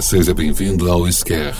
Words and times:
Seja 0.00 0.32
bem-vindo 0.32 0.90
ao 0.90 1.10
Scare, 1.10 1.56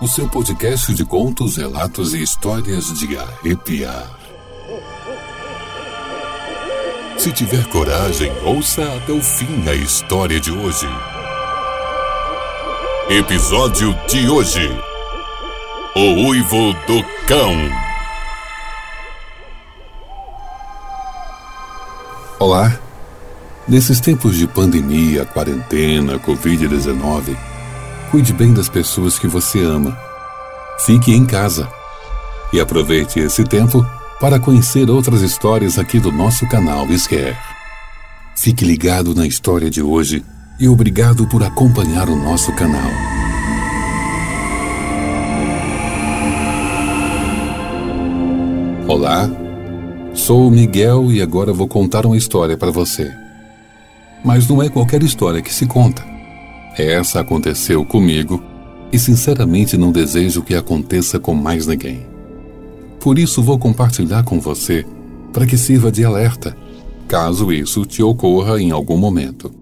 o 0.00 0.06
seu 0.06 0.28
podcast 0.28 0.94
de 0.94 1.04
contos, 1.04 1.56
relatos 1.56 2.14
e 2.14 2.22
histórias 2.22 2.86
de 2.94 3.18
arrepiar. 3.18 4.16
Se 7.18 7.32
tiver 7.32 7.66
coragem, 7.66 8.30
ouça 8.44 8.82
até 8.96 9.12
o 9.12 9.20
fim 9.20 9.68
a 9.68 9.74
história 9.74 10.38
de 10.38 10.52
hoje. 10.52 10.86
Episódio 13.10 13.92
de 14.08 14.28
hoje: 14.28 14.70
O 15.96 16.28
Uivo 16.28 16.72
do 16.86 17.02
Cão. 17.26 17.54
Olá. 22.38 22.85
Nesses 23.68 23.98
tempos 23.98 24.36
de 24.36 24.46
pandemia, 24.46 25.24
quarentena, 25.24 26.20
Covid-19, 26.20 27.36
cuide 28.12 28.32
bem 28.32 28.54
das 28.54 28.68
pessoas 28.68 29.18
que 29.18 29.26
você 29.26 29.60
ama. 29.60 29.98
Fique 30.84 31.12
em 31.12 31.26
casa. 31.26 31.68
E 32.52 32.60
aproveite 32.60 33.18
esse 33.18 33.42
tempo 33.42 33.84
para 34.20 34.38
conhecer 34.38 34.88
outras 34.88 35.20
histórias 35.20 35.80
aqui 35.80 35.98
do 35.98 36.12
nosso 36.12 36.48
canal 36.48 36.86
Scare. 36.96 37.36
Fique 38.36 38.64
ligado 38.64 39.16
na 39.16 39.26
história 39.26 39.68
de 39.68 39.82
hoje 39.82 40.24
e 40.60 40.68
obrigado 40.68 41.26
por 41.26 41.42
acompanhar 41.42 42.08
o 42.08 42.14
nosso 42.14 42.52
canal. 42.52 42.90
Olá, 48.86 49.28
sou 50.14 50.46
o 50.46 50.50
Miguel 50.52 51.10
e 51.10 51.20
agora 51.20 51.52
vou 51.52 51.66
contar 51.66 52.06
uma 52.06 52.16
história 52.16 52.56
para 52.56 52.70
você. 52.70 53.25
Mas 54.26 54.48
não 54.48 54.60
é 54.60 54.68
qualquer 54.68 55.04
história 55.04 55.40
que 55.40 55.54
se 55.54 55.66
conta. 55.66 56.04
Essa 56.76 57.20
aconteceu 57.20 57.84
comigo 57.84 58.42
e 58.92 58.98
sinceramente 58.98 59.76
não 59.76 59.92
desejo 59.92 60.42
que 60.42 60.56
aconteça 60.56 61.20
com 61.20 61.32
mais 61.32 61.64
ninguém. 61.64 62.04
Por 62.98 63.20
isso 63.20 63.40
vou 63.40 63.56
compartilhar 63.56 64.24
com 64.24 64.40
você 64.40 64.84
para 65.32 65.46
que 65.46 65.56
sirva 65.56 65.92
de 65.92 66.04
alerta, 66.04 66.56
caso 67.06 67.52
isso 67.52 67.86
te 67.86 68.02
ocorra 68.02 68.60
em 68.60 68.72
algum 68.72 68.96
momento. 68.96 69.54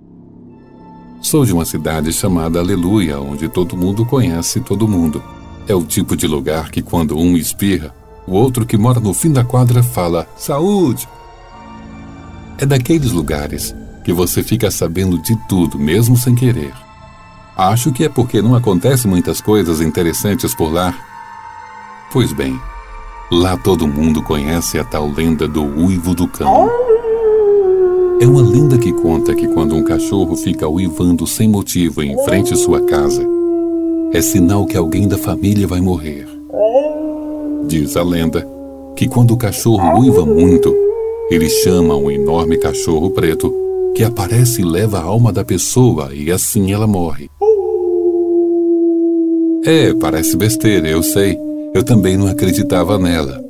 Sou 1.20 1.44
de 1.44 1.52
uma 1.52 1.66
cidade 1.66 2.10
chamada 2.10 2.58
Aleluia, 2.58 3.20
onde 3.20 3.50
todo 3.50 3.76
mundo 3.76 4.06
conhece 4.06 4.60
todo 4.60 4.88
mundo. 4.88 5.22
É 5.68 5.74
o 5.74 5.84
tipo 5.84 6.16
de 6.16 6.26
lugar 6.26 6.70
que 6.70 6.80
quando 6.80 7.18
um 7.18 7.36
espirra, 7.36 7.94
o 8.26 8.32
outro 8.32 8.64
que 8.64 8.78
mora 8.78 8.98
no 8.98 9.12
fim 9.12 9.30
da 9.30 9.44
quadra 9.44 9.82
fala 9.82 10.26
saúde. 10.38 11.06
É 12.56 12.64
daqueles 12.64 13.12
lugares 13.12 13.74
que 14.04 14.12
você 14.12 14.42
fica 14.42 14.70
sabendo 14.70 15.18
de 15.18 15.34
tudo, 15.48 15.78
mesmo 15.78 16.14
sem 16.14 16.34
querer. 16.34 16.72
Acho 17.56 17.90
que 17.90 18.04
é 18.04 18.08
porque 18.08 18.42
não 18.42 18.54
acontecem 18.54 19.10
muitas 19.10 19.40
coisas 19.40 19.80
interessantes 19.80 20.54
por 20.54 20.70
lá. 20.70 20.94
Pois 22.12 22.32
bem, 22.32 22.60
lá 23.32 23.56
todo 23.56 23.88
mundo 23.88 24.22
conhece 24.22 24.78
a 24.78 24.84
tal 24.84 25.08
lenda 25.08 25.48
do 25.48 25.64
uivo 25.64 26.14
do 26.14 26.28
cão. 26.28 26.68
É 28.20 28.26
uma 28.26 28.42
lenda 28.42 28.76
que 28.76 28.92
conta 28.92 29.34
que 29.34 29.48
quando 29.48 29.74
um 29.74 29.82
cachorro 29.82 30.36
fica 30.36 30.68
uivando 30.68 31.26
sem 31.26 31.48
motivo 31.48 32.02
em 32.02 32.16
frente 32.24 32.52
à 32.52 32.56
sua 32.56 32.82
casa, 32.82 33.26
é 34.12 34.20
sinal 34.20 34.66
que 34.66 34.76
alguém 34.76 35.08
da 35.08 35.16
família 35.16 35.66
vai 35.66 35.80
morrer. 35.80 36.28
Diz 37.66 37.96
a 37.96 38.02
lenda 38.02 38.46
que 38.94 39.08
quando 39.08 39.32
o 39.32 39.36
cachorro 39.36 39.98
uiva 39.98 40.26
muito, 40.26 40.74
ele 41.30 41.48
chama 41.48 41.96
um 41.96 42.10
enorme 42.10 42.58
cachorro 42.58 43.10
preto 43.10 43.63
que 43.94 44.02
aparece 44.02 44.60
e 44.60 44.64
leva 44.64 44.98
a 44.98 45.02
alma 45.02 45.32
da 45.32 45.44
pessoa 45.44 46.12
e 46.12 46.30
assim 46.30 46.72
ela 46.72 46.86
morre. 46.86 47.30
É, 49.64 49.94
parece 49.94 50.36
besteira, 50.36 50.88
eu 50.88 51.02
sei. 51.02 51.38
Eu 51.72 51.82
também 51.82 52.16
não 52.16 52.26
acreditava 52.26 52.98
nela. 52.98 53.42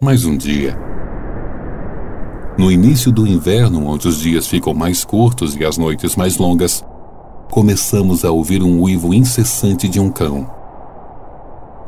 Mas 0.00 0.24
um 0.24 0.36
dia, 0.36 0.76
no 2.58 2.70
início 2.70 3.12
do 3.12 3.26
inverno, 3.26 3.86
onde 3.86 4.08
os 4.08 4.18
dias 4.18 4.46
ficam 4.46 4.74
mais 4.74 5.04
curtos 5.04 5.56
e 5.56 5.64
as 5.64 5.78
noites 5.78 6.16
mais 6.16 6.38
longas, 6.38 6.84
começamos 7.50 8.24
a 8.24 8.30
ouvir 8.30 8.62
um 8.62 8.80
uivo 8.80 9.14
incessante 9.14 9.88
de 9.88 10.00
um 10.00 10.10
cão. 10.10 10.50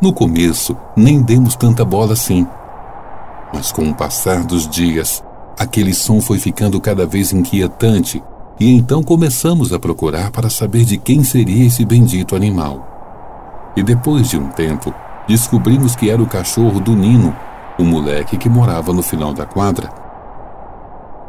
No 0.00 0.12
começo, 0.12 0.76
nem 0.96 1.22
demos 1.22 1.56
tanta 1.56 1.84
bola 1.84 2.12
assim. 2.12 2.46
Mas 3.52 3.72
com 3.72 3.88
o 3.88 3.94
passar 3.94 4.44
dos 4.44 4.68
dias, 4.68 5.22
Aquele 5.58 5.94
som 5.94 6.20
foi 6.20 6.38
ficando 6.38 6.80
cada 6.80 7.06
vez 7.06 7.32
inquietante 7.32 8.22
e 8.60 8.70
então 8.72 9.02
começamos 9.02 9.72
a 9.72 9.78
procurar 9.78 10.30
para 10.30 10.50
saber 10.50 10.84
de 10.84 10.98
quem 10.98 11.24
seria 11.24 11.66
esse 11.66 11.84
bendito 11.84 12.36
animal. 12.36 13.72
E 13.76 13.82
depois 13.82 14.28
de 14.28 14.38
um 14.38 14.48
tempo, 14.48 14.94
descobrimos 15.26 15.96
que 15.96 16.10
era 16.10 16.22
o 16.22 16.26
cachorro 16.26 16.80
do 16.80 16.94
Nino, 16.94 17.34
o 17.78 17.84
moleque 17.84 18.36
que 18.36 18.48
morava 18.48 18.92
no 18.92 19.02
final 19.02 19.32
da 19.32 19.46
quadra. 19.46 19.90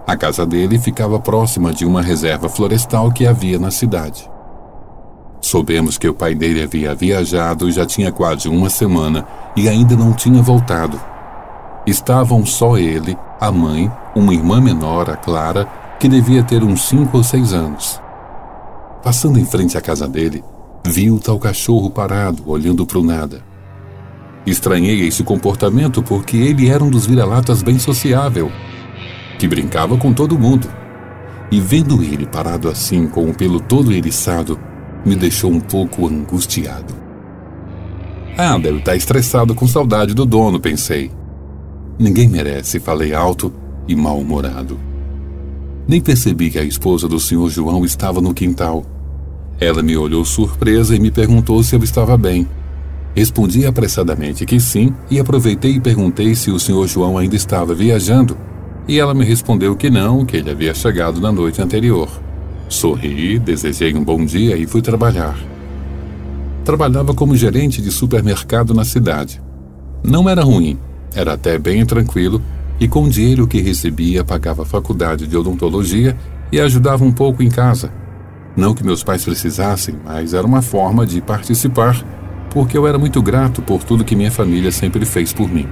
A 0.06 0.16
casa 0.16 0.46
dele 0.46 0.80
ficava 0.80 1.20
próxima 1.20 1.74
de 1.74 1.86
uma 1.86 2.02
reserva 2.02 2.48
florestal 2.48 3.12
que 3.12 3.28
havia 3.28 3.59
na 3.59 3.72
cidade. 3.72 4.30
Soubemos 5.42 5.98
que 5.98 6.08
o 6.08 6.14
pai 6.14 6.34
dele 6.34 6.64
havia 6.64 6.96
viajado 6.96 7.70
já 7.72 7.86
tinha 7.86 8.12
quase 8.12 8.50
uma 8.50 8.70
semana 8.70 9.26
e 9.56 9.68
ainda 9.70 9.96
não 9.96 10.14
tinha 10.14 10.42
voltado. 10.42 11.00
Estavam 11.86 12.46
só 12.46 12.78
ele, 12.78 13.18
a 13.40 13.52
mãe, 13.52 13.92
uma 14.16 14.34
irmã 14.34 14.59
menor, 14.59 15.09
a 15.09 15.16
Clara, 15.16 15.66
que 16.00 16.08
devia 16.08 16.44
ter 16.44 16.64
uns 16.64 16.81
cinco 16.84 17.18
ou 17.18 17.24
seis 17.24 17.53
anos. 17.53 18.02
Passando 19.03 19.40
em 19.40 19.46
frente 19.46 19.78
à 19.78 19.81
casa 19.81 20.08
dele, 20.08 20.44
vi 20.86 21.12
o 21.12 21.20
tal 21.20 21.40
cachorro 21.40 21.90
parado, 21.90 22.44
olhando 22.46 22.86
para 22.86 22.97
o 22.97 23.03
nada. 23.03 23.44
Estranhei 24.46 25.08
esse 25.08 25.24
comportamento 25.24 26.02
porque 26.02 26.38
ele 26.38 26.70
era 26.70 26.84
um 26.84 26.90
dos 26.90 27.06
vira-latas 27.06 27.62
bem 27.62 27.78
sociável, 27.78 28.52
que 29.38 29.47
brincava 29.47 29.97
com 29.97 30.14
todo 30.14 30.40
mundo. 30.40 30.68
E 31.52 31.59
vendo 31.62 32.02
ele 32.03 32.26
parado 32.26 32.70
assim, 32.70 33.08
com 33.08 33.30
o 33.30 33.36
pelo 33.36 33.59
todo 33.59 33.94
eriçado, 33.94 34.59
me 35.06 35.16
deixou 35.16 35.52
um 35.52 35.59
pouco 35.59 36.08
angustiado. 36.08 36.94
Ah, 38.38 38.58
deve 38.58 38.80
estar 38.80 38.96
estressado 38.96 39.56
com 39.56 39.68
saudade 39.68 40.14
do 40.14 40.26
dono, 40.26 40.59
pensei. 40.59 41.12
Ninguém 42.00 42.28
merece, 42.28 42.80
falei 42.80 43.13
alto 43.13 43.52
e 43.88 43.96
mal-humorado. 43.96 44.80
Nem 45.88 46.00
percebi 46.00 46.52
que 46.52 46.59
a 46.59 46.63
esposa 46.63 47.08
do 47.08 47.19
senhor 47.19 47.50
João 47.50 47.84
estava 47.84 48.22
no 48.22 48.34
quintal. 48.34 48.85
Ela 49.59 49.81
me 49.81 49.97
olhou 49.97 50.24
surpresa 50.24 50.96
e 50.96 51.00
me 51.00 51.09
perguntou 51.09 51.63
se 51.63 51.75
eu 51.75 51.84
estava 51.84 52.16
bem. 52.16 52.47
Respondi 53.16 53.66
apressadamente 53.66 54.46
que 54.46 54.59
sim 54.59 54.94
e 55.09 55.19
aproveitei 55.19 55.72
e 55.72 55.80
perguntei 55.80 56.35
se 56.35 56.52
o 56.52 56.59
senhor 56.59 56.85
João 56.88 57.18
ainda 57.18 57.35
estava 57.35 57.74
viajando. 57.74 58.38
E 58.88 59.00
ela 59.00 59.16
me 59.16 59.25
respondeu 59.25 59.75
que 59.75 59.90
não, 59.90 60.24
que 60.24 60.38
ele 60.38 60.52
havia 60.52 60.75
chegado 60.75 61.19
na 61.19 61.31
noite 61.31 61.62
anterior. 61.62 62.09
Sorri, 62.69 63.40
desejei 63.40 63.96
um 63.96 64.03
bom 64.03 64.24
dia 64.24 64.56
e 64.56 64.68
fui 64.68 64.84
trabalhar. 64.84 65.35
Trabalhava 66.64 67.14
como 67.14 67.35
gerente 67.35 67.81
de 67.81 67.91
supermercado 67.91 68.74
na 68.74 68.85
cidade. 68.85 69.41
Não 70.03 70.29
era 70.29 70.44
ruim, 70.44 70.78
era 71.17 71.33
até 71.33 71.57
bem 71.57 71.83
tranquilo 71.83 72.39
e 72.79 72.88
com 72.88 73.03
o 73.03 73.09
dinheiro 73.09 73.47
que 73.47 73.59
recebia 73.59 74.23
pagava 74.23 74.61
a 74.61 74.66
faculdade 74.66 75.25
de 75.25 75.35
odontologia 75.35 76.16
e 76.51 76.59
ajudava 76.59 77.03
um 77.03 77.11
pouco 77.11 77.41
em 77.41 77.50
casa. 77.50 77.91
Não 78.55 78.75
que 78.75 78.83
meus 78.83 79.03
pais 79.03 79.25
precisassem, 79.25 79.96
mas 80.05 80.35
era 80.35 80.46
uma 80.46 80.61
forma 80.61 81.08
de 81.08 81.19
participar, 81.19 82.05
porque 82.52 82.78
eu 82.78 82.85
era 82.85 82.99
muito 82.99 83.19
grato 83.19 83.64
por 83.64 83.84
tudo 83.84 84.05
que 84.05 84.16
minha 84.16 84.29
família 84.29 84.72
sempre 84.72 85.05
fez 85.05 85.34
por 85.34 85.49
mim. 85.49 85.67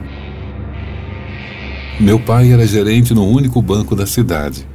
Meu 2.00 2.19
pai 2.19 2.51
era 2.51 2.65
gerente 2.65 3.13
no 3.13 3.25
único 3.25 3.62
banco 3.62 3.95
da 3.95 4.07
cidade 4.07 4.68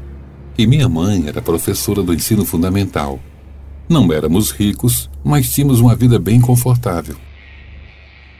e 0.56 0.68
minha 0.68 0.88
mãe 0.88 1.24
era 1.26 1.42
professora 1.42 2.00
do 2.00 2.14
ensino 2.14 2.44
fundamental. 2.44 3.18
Não 3.88 4.12
éramos 4.12 4.52
ricos, 4.52 5.10
mas 5.24 5.52
tínhamos 5.52 5.80
uma 5.80 5.96
vida 5.96 6.16
bem 6.16 6.40
confortável. 6.40 7.16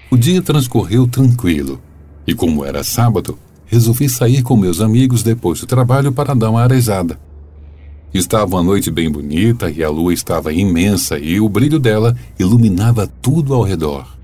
O 0.09 0.17
dia 0.17 0.41
transcorreu 0.41 1.09
tranquilo 1.09 1.81
e 2.31 2.35
como 2.35 2.65
era 2.65 2.85
sábado, 2.85 3.37
resolvi 3.67 4.09
sair 4.09 4.45
com 4.45 4.57
meus 4.57 4.81
amigos 4.81 5.25
depois 5.25 5.59
do 5.59 5.67
trabalho 5.67 6.13
para 6.13 6.33
dar 6.33 6.51
uma 6.51 6.63
arejada. 6.63 7.19
Estava 8.15 8.55
uma 8.55 8.63
noite 8.63 8.89
bem 8.89 9.11
bonita 9.11 9.69
e 9.69 9.83
a 9.83 9.91
lua 9.91 10.15
estava 10.15 10.53
imensa 10.53 11.19
e 11.19 11.41
o 11.41 11.49
brilho 11.49 11.81
dela 11.81 12.17
iluminava 12.39 13.09
tudo 13.21 13.53
ao 13.53 13.65
redor. 13.65 14.17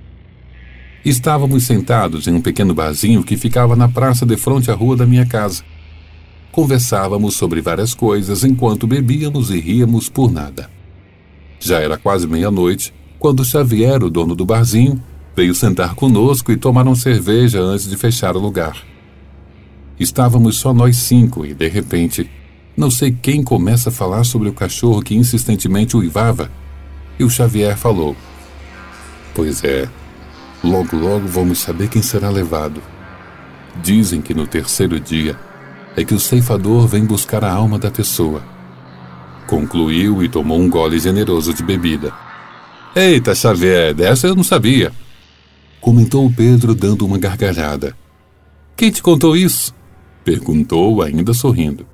Estávamos 1.05 1.65
sentados 1.65 2.29
em 2.29 2.35
um 2.35 2.41
pequeno 2.41 2.73
barzinho 2.75 3.25
que 3.25 3.37
ficava 3.37 3.75
na 3.75 3.89
praça 3.89 4.25
de 4.25 4.37
frente 4.37 4.71
à 4.71 4.75
rua 4.75 4.97
da 4.97 5.05
minha 5.05 5.27
casa. 5.27 5.65
Conversávamos 6.53 7.35
sobre 7.35 7.61
várias 7.61 7.93
coisas 7.93 8.45
enquanto 8.45 8.87
bebíamos 8.87 9.51
e 9.51 9.59
ríamos 9.59 10.09
por 10.09 10.31
nada. 10.31 10.71
Já 11.59 11.81
era 11.81 11.99
quase 11.99 12.29
meia-noite 12.29 12.95
quando 13.19 13.45
Xavier, 13.45 14.05
o 14.05 14.11
dono 14.11 14.37
do 14.37 14.47
barzinho, 14.47 15.03
Veio 15.37 15.55
sentar 15.55 15.95
conosco 15.95 16.51
e 16.51 16.57
tomar 16.57 16.87
uma 16.87 16.97
cerveja 16.97 17.61
antes 17.61 17.87
de 17.87 17.95
fechar 17.99 18.35
o 18.37 18.41
lugar. 18.41 18.75
Estávamos 20.01 20.57
só 20.57 20.73
nós 20.73 20.97
cinco 20.97 21.45
e, 21.45 21.53
de 21.53 21.69
repente, 21.69 22.31
não 22.75 22.91
sei 22.91 23.15
quem 23.21 23.43
começa 23.43 23.91
a 23.91 23.93
falar 23.93 24.25
sobre 24.25 24.49
o 24.49 24.55
cachorro 24.55 25.03
que 25.03 25.15
insistentemente 25.15 25.97
uivava 25.97 26.51
E 27.19 27.25
o 27.25 27.29
Xavier 27.29 27.77
falou: 27.77 28.17
Pois 29.35 29.63
é, 29.63 29.87
logo 30.65 30.97
logo 30.97 31.29
vamos 31.29 31.59
saber 31.59 31.89
quem 31.89 32.01
será 32.01 32.31
levado. 32.31 32.83
Dizem 33.83 34.23
que 34.23 34.33
no 34.33 34.47
terceiro 34.47 34.99
dia 34.99 35.39
é 35.95 36.03
que 36.03 36.15
o 36.15 36.21
ceifador 36.21 36.87
vem 36.87 37.05
buscar 37.05 37.45
a 37.45 37.53
alma 37.53 37.79
da 37.79 37.91
pessoa. 37.91 38.43
Concluiu 39.47 40.23
e 40.23 40.31
tomou 40.31 40.59
um 40.59 40.71
gole 40.71 40.99
generoso 40.99 41.53
de 41.53 41.63
bebida. 41.63 42.11
Eita, 42.95 43.35
Xavier, 43.35 43.93
dessa 43.93 44.27
eu 44.27 44.35
não 44.35 44.43
sabia. 44.43 44.93
Comentou 45.87 46.29
Pedro 46.29 46.75
dando 46.75 47.07
uma 47.07 47.17
gargalhada. 47.17 47.97
Quem 48.77 48.91
te 48.91 49.01
contou 49.01 49.37
isso? 49.37 49.73
Perguntou, 50.25 51.01
ainda 51.01 51.33
sorrindo. 51.33 51.87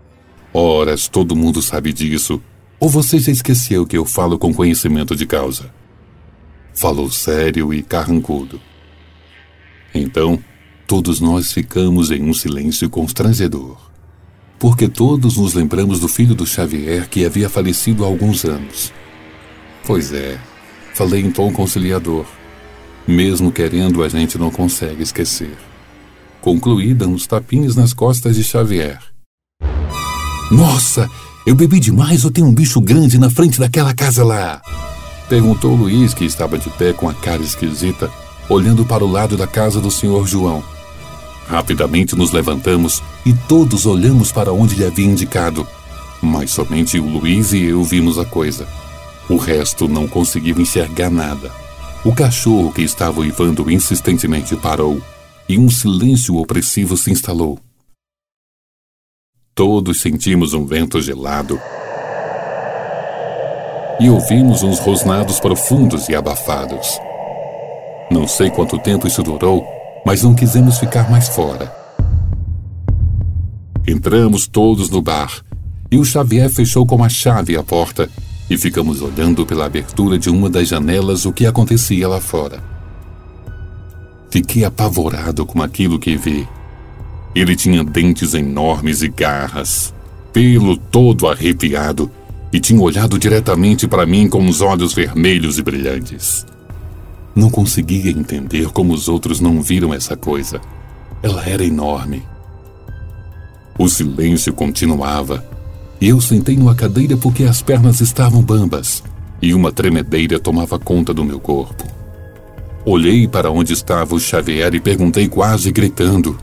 Horas, 0.50 1.08
todo 1.08 1.36
mundo 1.36 1.60
sabe 1.60 1.92
disso. 1.92 2.40
Ou 2.80 2.88
você 2.88 3.18
já 3.18 3.30
esqueceu 3.30 3.86
que 3.86 3.94
eu 3.94 4.06
falo 4.06 4.38
com 4.38 4.54
conhecimento 4.54 5.14
de 5.14 5.26
causa? 5.26 5.70
Falou 6.72 7.10
sério 7.10 7.74
e 7.74 7.82
carrancudo. 7.82 8.58
Então, 9.94 10.42
todos 10.86 11.20
nós 11.20 11.52
ficamos 11.52 12.10
em 12.10 12.22
um 12.22 12.32
silêncio 12.32 12.88
constrangedor. 12.88 13.76
Porque 14.58 14.88
todos 14.88 15.36
nos 15.36 15.52
lembramos 15.52 16.00
do 16.00 16.08
filho 16.08 16.34
do 16.34 16.46
Xavier 16.46 17.10
que 17.10 17.26
havia 17.26 17.50
falecido 17.50 18.04
há 18.04 18.06
alguns 18.06 18.46
anos. 18.46 18.90
Pois 19.84 20.14
é, 20.14 20.40
Falei 20.94 21.22
em 21.22 21.30
tom 21.30 21.50
conciliador. 21.52 22.26
Mesmo 23.06 23.50
querendo, 23.50 24.02
a 24.02 24.08
gente 24.08 24.38
não 24.38 24.50
consegue 24.50 25.02
esquecer. 25.02 25.56
Concluí 26.40 26.94
dando 26.94 27.14
uns 27.14 27.26
tapinhas 27.26 27.76
nas 27.76 27.92
costas 27.92 28.36
de 28.36 28.44
Xavier. 28.44 28.98
Nossa, 30.50 31.08
eu 31.46 31.54
bebi 31.54 31.80
demais 31.80 32.24
ou 32.24 32.30
tem 32.30 32.44
um 32.44 32.52
bicho 32.52 32.80
grande 32.80 33.18
na 33.18 33.30
frente 33.30 33.58
daquela 33.58 33.94
casa 33.94 34.24
lá? 34.24 34.60
Perguntou 35.28 35.74
Luiz, 35.74 36.12
que 36.12 36.24
estava 36.24 36.58
de 36.58 36.68
pé 36.70 36.92
com 36.92 37.08
a 37.08 37.14
cara 37.14 37.42
esquisita, 37.42 38.10
olhando 38.48 38.84
para 38.84 39.04
o 39.04 39.10
lado 39.10 39.36
da 39.36 39.46
casa 39.46 39.80
do 39.80 39.90
senhor 39.90 40.26
João. 40.26 40.62
Rapidamente 41.48 42.14
nos 42.14 42.32
levantamos 42.32 43.02
e 43.24 43.32
todos 43.32 43.86
olhamos 43.86 44.30
para 44.30 44.52
onde 44.52 44.74
lhe 44.74 44.84
havia 44.84 45.06
indicado, 45.06 45.66
mas 46.20 46.50
somente 46.50 46.98
o 46.98 47.08
Luiz 47.08 47.52
e 47.52 47.64
eu 47.64 47.82
vimos 47.82 48.18
a 48.18 48.24
coisa. 48.24 48.66
O 49.28 49.36
resto 49.36 49.88
não 49.88 50.06
conseguiu 50.06 50.60
enxergar 50.60 51.10
nada. 51.10 51.61
O 52.04 52.12
cachorro 52.12 52.72
que 52.72 52.82
estava 52.82 53.20
uivando 53.20 53.70
insistentemente 53.70 54.56
parou 54.56 55.00
e 55.48 55.56
um 55.56 55.70
silêncio 55.70 56.36
opressivo 56.36 56.96
se 56.96 57.12
instalou. 57.12 57.60
Todos 59.54 60.00
sentimos 60.00 60.52
um 60.52 60.66
vento 60.66 61.00
gelado 61.00 61.60
e 64.00 64.10
ouvimos 64.10 64.64
uns 64.64 64.80
rosnados 64.80 65.38
profundos 65.38 66.08
e 66.08 66.14
abafados. 66.16 66.98
Não 68.10 68.26
sei 68.26 68.50
quanto 68.50 68.80
tempo 68.80 69.06
isso 69.06 69.22
durou, 69.22 69.64
mas 70.04 70.24
não 70.24 70.34
quisemos 70.34 70.78
ficar 70.78 71.08
mais 71.08 71.28
fora. 71.28 71.72
Entramos 73.86 74.48
todos 74.48 74.90
no 74.90 75.00
bar 75.00 75.44
e 75.88 75.98
o 75.98 76.04
Xavier 76.04 76.50
fechou 76.50 76.84
com 76.84 77.04
a 77.04 77.08
chave 77.08 77.56
a 77.56 77.62
porta 77.62 78.10
e 78.52 78.58
ficamos 78.58 79.00
olhando 79.00 79.46
pela 79.46 79.64
abertura 79.64 80.18
de 80.18 80.28
uma 80.28 80.50
das 80.50 80.68
janelas 80.68 81.24
o 81.24 81.32
que 81.32 81.46
acontecia 81.46 82.06
lá 82.06 82.20
fora. 82.20 82.62
Fiquei 84.30 84.62
apavorado 84.62 85.46
com 85.46 85.62
aquilo 85.62 85.98
que 85.98 86.16
vi. 86.16 86.46
Ele 87.34 87.56
tinha 87.56 87.82
dentes 87.82 88.34
enormes 88.34 89.00
e 89.00 89.08
garras, 89.08 89.94
pelo 90.34 90.76
todo 90.76 91.28
arrepiado, 91.28 92.10
e 92.52 92.60
tinha 92.60 92.80
olhado 92.80 93.18
diretamente 93.18 93.88
para 93.88 94.04
mim 94.04 94.28
com 94.28 94.46
os 94.46 94.60
olhos 94.60 94.92
vermelhos 94.92 95.56
e 95.56 95.62
brilhantes. 95.62 96.44
Não 97.34 97.48
conseguia 97.48 98.10
entender 98.10 98.66
como 98.68 98.92
os 98.92 99.08
outros 99.08 99.40
não 99.40 99.62
viram 99.62 99.94
essa 99.94 100.14
coisa. 100.14 100.60
Ela 101.22 101.42
era 101.48 101.64
enorme. 101.64 102.22
O 103.78 103.88
silêncio 103.88 104.52
continuava 104.52 105.42
eu 106.08 106.20
sentei 106.20 106.56
numa 106.56 106.74
cadeira 106.74 107.16
porque 107.16 107.44
as 107.44 107.62
pernas 107.62 108.00
estavam 108.00 108.42
bambas 108.42 109.02
e 109.42 109.52
uma 109.52 109.72
tremedeira 109.72 110.38
tomava 110.38 110.78
conta 110.78 111.12
do 111.12 111.24
meu 111.24 111.40
corpo. 111.40 111.84
Olhei 112.84 113.26
para 113.26 113.50
onde 113.50 113.72
estava 113.72 114.14
o 114.14 114.20
Xavier 114.20 114.74
e 114.74 114.80
perguntei 114.80 115.28
quase 115.28 115.72
gritando: 115.72 116.38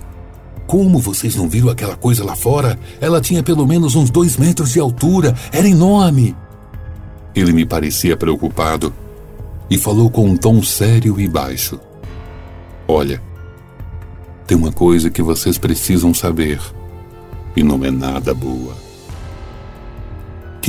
Como 0.67 0.99
vocês 0.99 1.35
não 1.35 1.49
viram 1.49 1.69
aquela 1.69 1.95
coisa 1.95 2.23
lá 2.23 2.35
fora? 2.35 2.77
Ela 2.99 3.21
tinha 3.21 3.41
pelo 3.41 3.65
menos 3.65 3.95
uns 3.95 4.09
dois 4.09 4.37
metros 4.37 4.71
de 4.71 4.79
altura, 4.79 5.35
era 5.51 5.67
enorme. 5.67 6.35
Ele 7.33 7.53
me 7.53 7.65
parecia 7.65 8.17
preocupado 8.17 8.93
e 9.69 9.77
falou 9.77 10.09
com 10.09 10.27
um 10.27 10.35
tom 10.35 10.61
sério 10.61 11.19
e 11.19 11.27
baixo: 11.27 11.79
Olha, 12.87 13.21
tem 14.45 14.57
uma 14.57 14.71
coisa 14.71 15.09
que 15.09 15.21
vocês 15.21 15.57
precisam 15.57 16.13
saber, 16.13 16.59
e 17.55 17.63
não 17.63 17.83
é 17.83 17.91
nada 17.91 18.33
boa. 18.33 18.88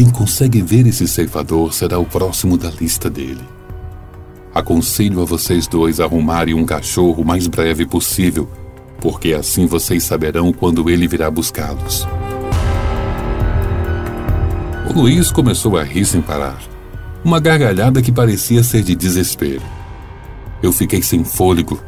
Quem 0.00 0.08
consegue 0.08 0.62
ver 0.62 0.86
esse 0.86 1.06
ceifador 1.06 1.74
será 1.74 1.98
o 1.98 2.06
próximo 2.06 2.56
da 2.56 2.70
lista 2.70 3.10
dele. 3.10 3.44
Aconselho 4.54 5.20
a 5.20 5.26
vocês 5.26 5.66
dois 5.66 6.00
arrumarem 6.00 6.54
um 6.54 6.64
cachorro 6.64 7.22
o 7.22 7.26
mais 7.26 7.46
breve 7.46 7.84
possível, 7.84 8.48
porque 8.98 9.34
assim 9.34 9.66
vocês 9.66 10.02
saberão 10.02 10.54
quando 10.54 10.88
ele 10.88 11.06
virá 11.06 11.30
buscá-los. 11.30 12.08
O 14.88 14.98
Luiz 14.98 15.30
começou 15.30 15.76
a 15.76 15.82
rir 15.82 16.06
sem 16.06 16.22
parar. 16.22 16.62
Uma 17.22 17.38
gargalhada 17.38 18.00
que 18.00 18.10
parecia 18.10 18.62
ser 18.62 18.82
de 18.82 18.96
desespero. 18.96 19.60
Eu 20.62 20.72
fiquei 20.72 21.02
sem 21.02 21.22
fôlego. 21.22 21.78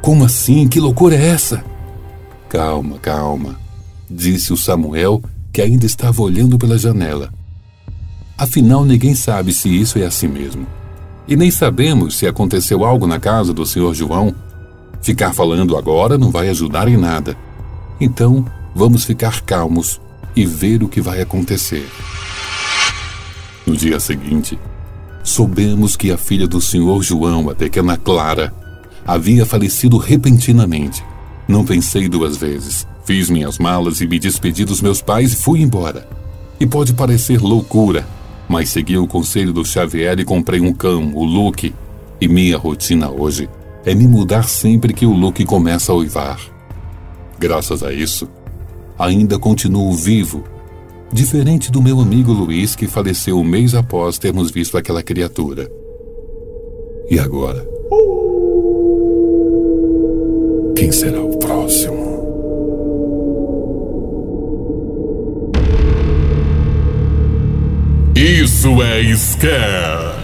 Como 0.00 0.24
assim? 0.24 0.68
Que 0.68 0.78
loucura 0.78 1.16
é 1.16 1.30
essa? 1.30 1.64
Calma, 2.48 2.96
calma, 3.00 3.58
disse 4.08 4.52
o 4.52 4.56
Samuel, 4.56 5.20
que 5.52 5.60
ainda 5.60 5.84
estava 5.84 6.22
olhando 6.22 6.56
pela 6.58 6.78
janela. 6.78 7.34
Afinal, 8.38 8.84
ninguém 8.84 9.14
sabe 9.14 9.52
se 9.52 9.68
isso 9.68 9.98
é 9.98 10.04
assim 10.04 10.28
mesmo. 10.28 10.66
E 11.26 11.34
nem 11.36 11.50
sabemos 11.50 12.16
se 12.16 12.26
aconteceu 12.26 12.84
algo 12.84 13.06
na 13.06 13.18
casa 13.18 13.52
do 13.52 13.64
Sr. 13.64 13.94
João. 13.94 14.34
Ficar 15.00 15.32
falando 15.32 15.76
agora 15.76 16.18
não 16.18 16.30
vai 16.30 16.48
ajudar 16.50 16.86
em 16.86 16.96
nada. 16.96 17.36
Então, 18.00 18.44
vamos 18.74 19.04
ficar 19.04 19.40
calmos 19.40 20.00
e 20.34 20.44
ver 20.44 20.82
o 20.82 20.88
que 20.88 21.00
vai 21.00 21.22
acontecer. 21.22 21.88
No 23.66 23.74
dia 23.74 23.98
seguinte, 23.98 24.58
soubemos 25.24 25.96
que 25.96 26.12
a 26.12 26.18
filha 26.18 26.46
do 26.46 26.60
Sr. 26.60 27.02
João, 27.02 27.48
a 27.48 27.54
pequena 27.54 27.96
Clara, 27.96 28.52
havia 29.06 29.46
falecido 29.46 29.96
repentinamente. 29.96 31.02
Não 31.48 31.64
pensei 31.64 32.08
duas 32.08 32.36
vezes. 32.36 32.86
Fiz 33.04 33.30
minhas 33.30 33.58
malas 33.58 34.00
e 34.00 34.06
me 34.06 34.18
despedi 34.18 34.64
dos 34.64 34.82
meus 34.82 35.00
pais 35.00 35.32
e 35.32 35.36
fui 35.36 35.62
embora. 35.62 36.06
E 36.60 36.66
pode 36.66 36.92
parecer 36.92 37.40
loucura, 37.40 38.06
mas 38.48 38.70
segui 38.70 38.96
o 38.96 39.06
conselho 39.06 39.52
do 39.52 39.64
Xavier 39.64 40.18
e 40.18 40.24
comprei 40.24 40.60
um 40.60 40.72
cão, 40.72 41.12
o 41.14 41.24
Luke. 41.24 41.74
E 42.20 42.28
minha 42.28 42.56
rotina 42.56 43.10
hoje 43.10 43.48
é 43.84 43.94
me 43.94 44.06
mudar 44.06 44.44
sempre 44.44 44.92
que 44.92 45.06
o 45.06 45.12
Luke 45.12 45.44
começa 45.44 45.92
a 45.92 45.94
uivar. 45.94 46.40
Graças 47.38 47.82
a 47.82 47.92
isso, 47.92 48.28
ainda 48.98 49.38
continuo 49.38 49.92
vivo, 49.92 50.42
diferente 51.12 51.70
do 51.70 51.82
meu 51.82 52.00
amigo 52.00 52.32
Luiz 52.32 52.74
que 52.74 52.86
faleceu 52.86 53.38
um 53.38 53.44
mês 53.44 53.74
após 53.74 54.18
termos 54.18 54.50
visto 54.50 54.78
aquela 54.78 55.02
criatura. 55.02 55.70
E 57.10 57.18
agora? 57.18 57.66
Quem 60.74 60.90
será 60.90 61.22
o 61.22 61.35
Isso 68.66 68.82
é 68.82 69.14
Scare! 69.14 70.16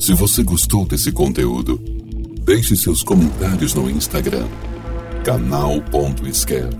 Se 0.00 0.14
você 0.14 0.42
gostou 0.42 0.84
desse 0.84 1.12
conteúdo, 1.12 1.80
deixe 2.44 2.74
seus 2.74 3.04
comentários 3.04 3.72
no 3.72 3.88
Instagram, 3.88 4.48
canal.scare. 5.24 6.76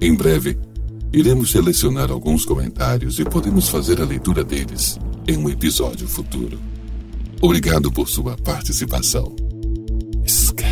Em 0.00 0.14
breve, 0.14 0.58
iremos 1.12 1.50
selecionar 1.50 2.10
alguns 2.10 2.46
comentários 2.46 3.18
e 3.18 3.24
podemos 3.26 3.68
fazer 3.68 4.00
a 4.00 4.06
leitura 4.06 4.42
deles 4.42 4.98
em 5.26 5.36
um 5.36 5.46
episódio 5.50 6.08
futuro. 6.08 6.58
Obrigado 7.38 7.92
por 7.92 8.08
sua 8.08 8.34
participação. 8.38 9.36
Scare. 10.26 10.67